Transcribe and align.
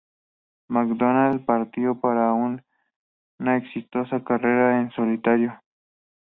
McDonald 0.67 1.45
partió 1.45 1.99
para 2.01 2.33
una 2.33 2.63
exitosa 3.57 4.23
carrera 4.23 4.81
en 4.81 4.89
solitario. 4.93 5.61